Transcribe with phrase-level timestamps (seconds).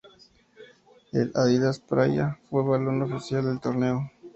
[1.11, 4.09] El "Adidas Praia" fue el balón oficial del torneo.